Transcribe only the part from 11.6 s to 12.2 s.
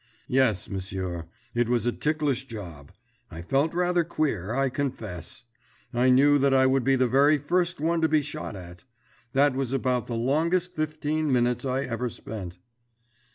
I ever